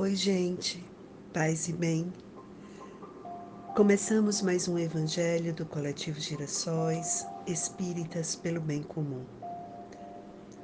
[0.00, 0.80] Oi, gente,
[1.32, 2.12] paz e bem.
[3.74, 9.24] Começamos mais um evangelho do coletivo Girassóis Espíritas pelo Bem Comum.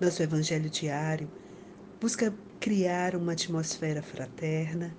[0.00, 1.30] Nosso evangelho diário
[2.00, 4.96] busca criar uma atmosfera fraterna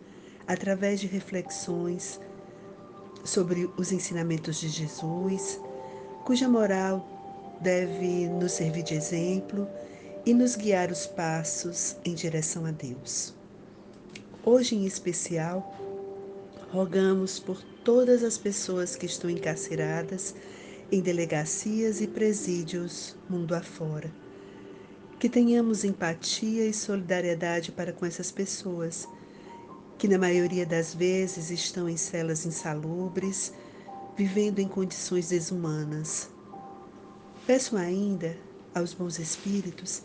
[0.48, 2.20] através de reflexões
[3.26, 5.60] sobre os ensinamentos de Jesus,
[6.24, 9.68] cuja moral deve nos servir de exemplo
[10.24, 13.39] e nos guiar os passos em direção a Deus.
[14.46, 15.78] Hoje em especial,
[16.72, 20.34] rogamos por todas as pessoas que estão encarceradas
[20.90, 24.10] em delegacias e presídios mundo afora.
[25.20, 29.06] Que tenhamos empatia e solidariedade para com essas pessoas,
[29.98, 33.52] que na maioria das vezes estão em celas insalubres,
[34.18, 36.30] vivendo em condições desumanas.
[37.46, 38.38] Peço ainda
[38.74, 40.02] aos bons espíritos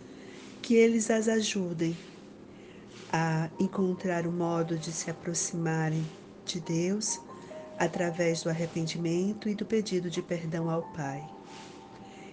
[0.60, 1.96] que eles as ajudem
[3.16, 6.04] a encontrar o modo de se aproximarem
[6.44, 7.20] de Deus
[7.78, 11.24] através do arrependimento e do pedido de perdão ao Pai.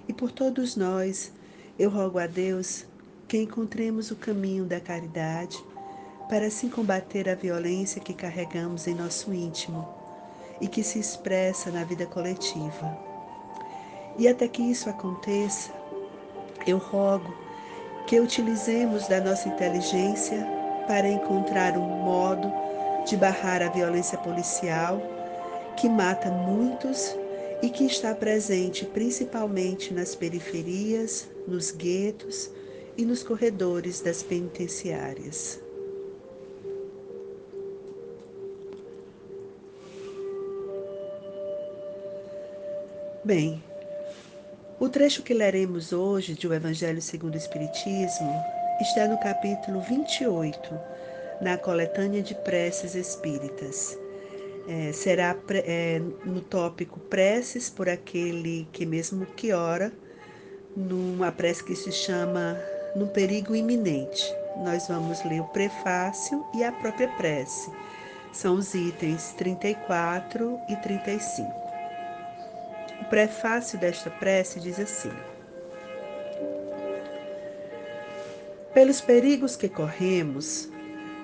[0.07, 1.31] E por todos nós,
[1.77, 2.83] eu rogo a Deus
[3.27, 5.63] que encontremos o caminho da caridade
[6.27, 9.88] para assim combater a violência que carregamos em nosso íntimo
[10.59, 12.97] e que se expressa na vida coletiva.
[14.17, 15.71] E até que isso aconteça,
[16.66, 17.31] eu rogo
[18.07, 22.51] que utilizemos da nossa inteligência para encontrar um modo
[23.05, 25.01] de barrar a violência policial
[25.77, 27.15] que mata muitos
[27.61, 32.49] e que está presente principalmente nas periferias, nos guetos
[32.97, 35.59] e nos corredores das penitenciárias.
[43.23, 43.63] Bem,
[44.79, 50.79] o trecho que leremos hoje de O Evangelho segundo o Espiritismo está no capítulo 28,
[51.41, 53.97] na coletânea de preces espíritas.
[54.67, 59.91] É, será é, no tópico preces por aquele que mesmo que ora,
[60.75, 62.57] numa prece que se chama
[62.95, 64.23] No Perigo Iminente.
[64.57, 67.71] Nós vamos ler o prefácio e a própria prece.
[68.31, 71.51] São os itens 34 e 35.
[73.01, 75.11] O prefácio desta prece diz assim:
[78.73, 80.69] Pelos perigos que corremos,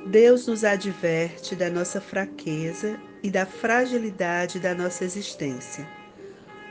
[0.06, 5.88] Deus nos adverte da nossa fraqueza e da fragilidade da nossa existência.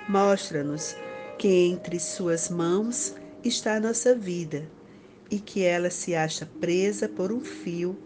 [0.06, 0.94] Mostra-nos
[1.38, 4.68] que entre Suas mãos está a nossa vida
[5.30, 7.96] e que ela se acha presa por um fio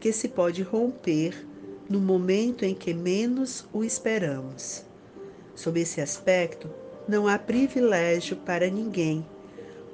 [0.00, 1.46] que se pode romper
[1.88, 4.84] no momento em que menos o esperamos.
[5.54, 6.68] Sob esse aspecto,
[7.06, 9.24] não há privilégio para ninguém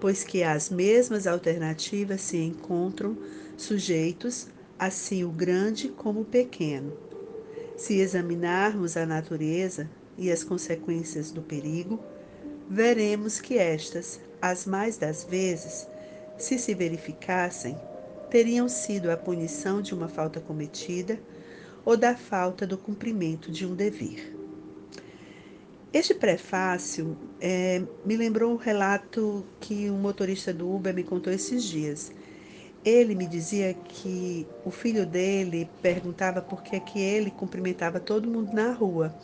[0.02, 3.16] pois que as mesmas alternativas se encontram
[3.56, 6.92] sujeitos assim o grande como o pequeno.
[7.76, 12.00] Se examinarmos a natureza e as consequências do perigo,
[12.68, 15.86] veremos que estas, as mais das vezes,
[16.36, 17.78] se se verificassem,
[18.28, 21.16] teriam sido a punição de uma falta cometida
[21.84, 24.41] ou da falta do cumprimento de um dever.
[25.92, 31.62] Este prefácio é, me lembrou um relato que um motorista do Uber me contou esses
[31.62, 32.10] dias.
[32.82, 38.54] Ele me dizia que o filho dele perguntava por que, que ele cumprimentava todo mundo
[38.54, 39.14] na rua.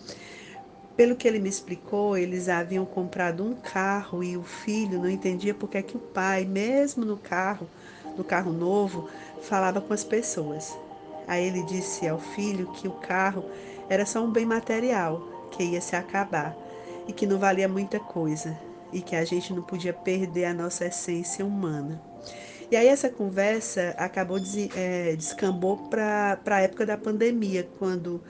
[0.95, 5.55] Pelo que ele me explicou, eles haviam comprado um carro e o filho não entendia
[5.55, 7.67] por que, que o pai, mesmo no carro,
[8.15, 9.09] no carro novo,
[9.41, 10.77] falava com as pessoas.
[11.27, 13.47] Aí ele disse ao filho que o carro
[13.89, 16.57] era só um bem material que ia se acabar
[17.07, 18.57] e que não valia muita coisa
[18.93, 22.01] e que a gente não podia perder a nossa essência humana.
[22.71, 28.23] E aí essa conversa acabou de, é, descambou para a época da pandemia, quando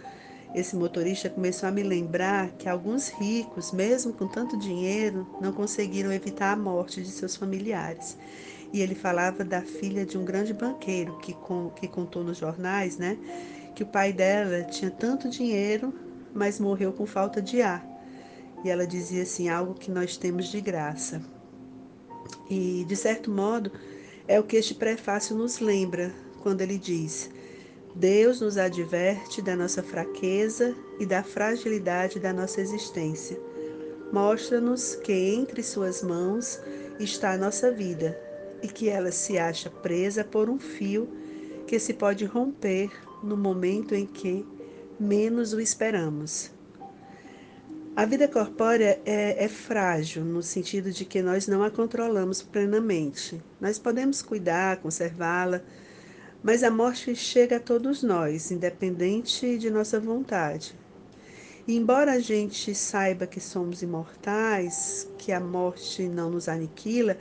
[0.55, 6.13] esse motorista começou a me lembrar que alguns ricos, mesmo com tanto dinheiro, não conseguiram
[6.13, 8.17] evitar a morte de seus familiares.
[8.73, 12.97] E ele falava da filha de um grande banqueiro que, com, que contou nos jornais,
[12.97, 13.19] né,
[13.75, 15.93] que o pai dela tinha tanto dinheiro,
[16.39, 17.85] mas morreu com falta de ar.
[18.65, 21.21] E ela dizia assim: algo que nós temos de graça.
[22.49, 23.73] E, de certo modo,
[24.27, 27.29] é o que este prefácio nos lembra quando ele diz:
[27.95, 33.39] Deus nos adverte da nossa fraqueza e da fragilidade da nossa existência.
[34.13, 36.61] Mostra-nos que entre Suas mãos
[36.99, 38.19] está a nossa vida
[38.63, 41.09] e que ela se acha presa por um fio
[41.67, 42.91] que se pode romper
[43.23, 44.45] no momento em que
[44.99, 46.51] menos o esperamos.
[47.95, 53.43] A vida corpórea é, é, frágil, no sentido de que nós não a controlamos plenamente.
[53.61, 55.61] Nós podemos cuidar, conservá-la,
[56.41, 60.77] Mas a morte chega a todos nós, independente de nossa vontade.
[61.67, 67.19] E embora a gente saiba que somos imortais, que a morte não nos aniquila,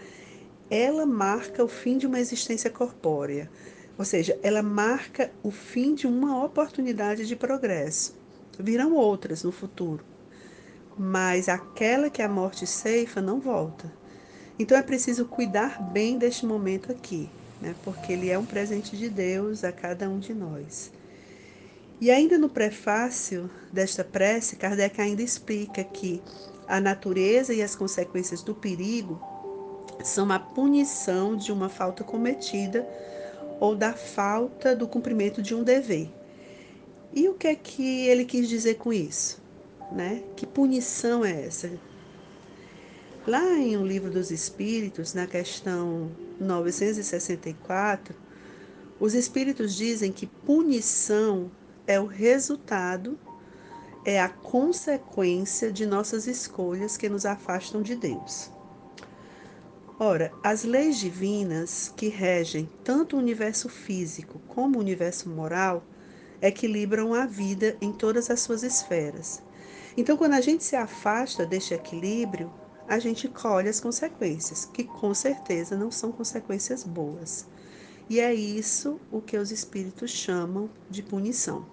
[0.69, 3.49] ela marca o fim de uma existência corpórea.
[3.97, 8.15] Ou seja, ela marca o fim de uma oportunidade de progresso.
[8.59, 10.03] Virão outras no futuro,
[10.97, 13.91] mas aquela que a morte ceifa não volta.
[14.59, 17.29] Então é preciso cuidar bem deste momento aqui,
[17.61, 17.75] né?
[17.83, 20.91] porque ele é um presente de Deus a cada um de nós.
[21.99, 26.21] E ainda no prefácio desta prece, Kardec ainda explica que
[26.67, 29.19] a natureza e as consequências do perigo
[30.03, 32.87] são a punição de uma falta cometida
[33.59, 36.09] ou da falta do cumprimento de um dever.
[37.13, 39.41] E o que é que ele quis dizer com isso?
[39.91, 40.23] Né?
[40.35, 41.71] Que punição é essa?
[43.25, 48.15] Lá em O Livro dos Espíritos, na questão 964,
[48.99, 51.51] os espíritos dizem que punição
[51.85, 53.17] é o resultado,
[54.05, 58.49] é a consequência de nossas escolhas que nos afastam de Deus.
[59.99, 65.83] Ora, as leis divinas que regem tanto o universo físico como o universo moral
[66.39, 69.41] equilibram a vida em todas as suas esferas.
[69.97, 72.53] Então, quando a gente se afasta deste equilíbrio,
[72.87, 77.47] a gente colhe as consequências, que com certeza não são consequências boas.
[78.07, 81.65] E é isso o que os espíritos chamam de punição.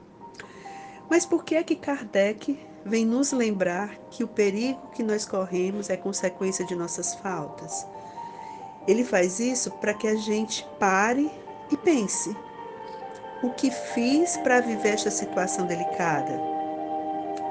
[1.10, 5.90] Mas por que é que Kardec vem nos lembrar que o perigo que nós corremos
[5.90, 7.86] é consequência de nossas faltas?
[8.86, 11.30] Ele faz isso para que a gente pare
[11.70, 12.34] e pense:
[13.42, 16.40] o que fiz para viver esta situação delicada?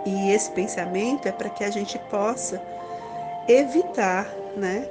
[0.06, 2.62] E esse pensamento é para que a gente possa
[3.48, 4.88] evitar, né,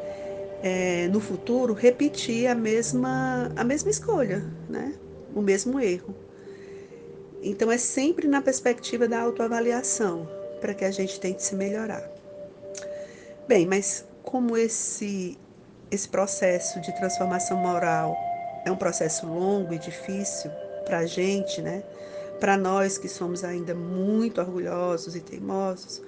[0.63, 4.95] é, no futuro, repetir a mesma, a mesma escolha, né,
[5.35, 6.15] o mesmo erro.
[7.43, 10.29] Então é sempre na perspectiva da autoavaliação,
[10.61, 12.09] para que a gente tente se melhorar.
[13.49, 15.37] Bem, mas como esse
[15.93, 18.17] esse processo de transformação moral
[18.65, 20.51] é um processo longo e difícil
[20.87, 21.85] para a gente, né?
[22.41, 26.01] Para nós que somos ainda muito orgulhosos e teimosos,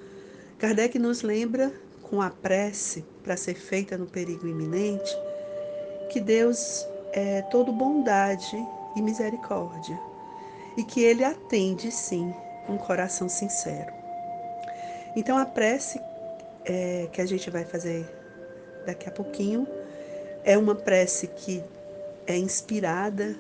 [0.59, 1.71] Kardec nos lembra
[2.03, 5.15] com a prece para ser feita no perigo iminente
[6.11, 8.57] que Deus é todo bondade
[8.97, 9.99] e misericórdia
[10.79, 12.35] e que ele atende sim
[12.69, 13.93] um coração sincero.
[15.15, 16.01] Então a prece
[16.65, 18.07] é, que a gente vai fazer
[18.87, 19.67] daqui a pouquinho
[20.45, 21.63] é uma prece que
[22.27, 23.37] é inspirada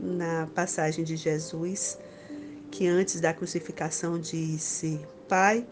[0.00, 1.98] na passagem de Jesus,
[2.70, 5.66] que antes da crucificação disse: Pai,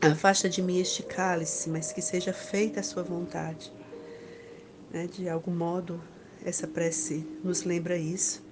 [0.00, 3.72] afasta de mim este cálice, mas que seja feita a sua vontade.
[4.90, 5.06] Né?
[5.06, 6.02] De algum modo,
[6.44, 8.48] essa prece nos lembra isso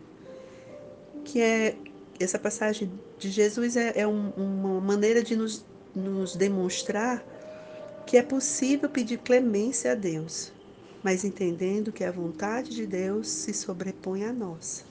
[1.27, 1.77] que é
[2.19, 5.65] essa passagem de Jesus é, é um, uma maneira de nos,
[5.95, 7.23] nos demonstrar
[8.07, 10.53] que é possível pedir clemência a Deus,
[11.03, 14.85] mas entendendo que a vontade de Deus se sobrepõe à nossa.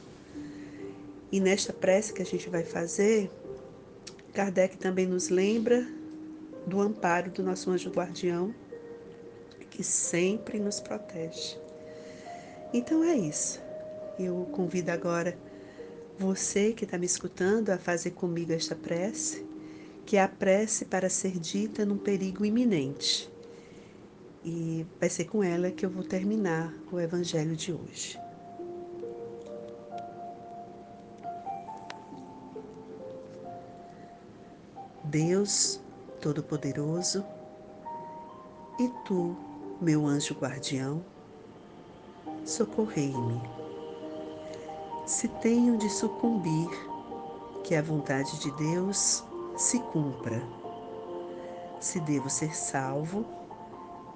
[1.31, 3.30] E nesta prece que a gente vai fazer,
[4.34, 5.86] Kardec também nos lembra
[6.66, 8.54] do amparo do nosso anjo guardião,
[9.69, 11.57] que sempre nos protege.
[12.74, 13.62] Então é isso.
[14.18, 15.38] Eu convido agora
[16.18, 19.45] você que está me escutando a fazer comigo esta prece,
[20.06, 23.30] que é a prece para ser dita num perigo iminente.
[24.45, 28.18] E vai ser com ela que eu vou terminar o Evangelho de hoje.
[35.04, 35.81] Deus
[36.21, 37.25] Todo-Poderoso,
[38.80, 39.35] e tu,
[39.81, 41.04] meu anjo guardião,
[42.44, 43.42] socorrei-me
[45.06, 46.68] se tenho de sucumbir,
[47.64, 49.23] que a vontade de Deus
[49.56, 50.42] se cumpra.
[51.80, 53.23] Se devo ser salvo,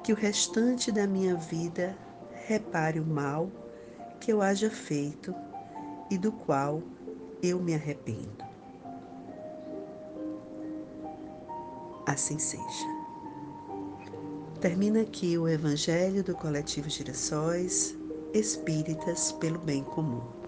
[0.09, 1.95] que o restante da minha vida
[2.47, 3.47] repare o mal
[4.19, 5.35] que eu haja feito
[6.09, 6.81] e do qual
[7.43, 8.43] eu me arrependo.
[12.07, 12.87] Assim seja.
[14.59, 17.95] Termina aqui o Evangelho do Coletivo Girassóis
[18.33, 20.38] Espíritas pelo Bem Comum.